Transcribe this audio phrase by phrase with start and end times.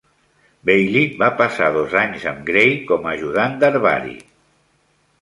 [0.69, 4.21] Bailey va passar dos anys amb Gray com a ajudant d'herbari.